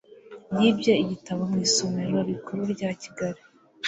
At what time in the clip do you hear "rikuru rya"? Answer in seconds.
2.27-2.89